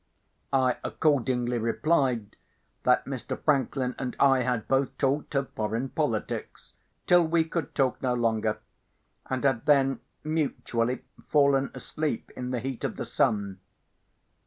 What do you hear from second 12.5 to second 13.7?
heat of the sun.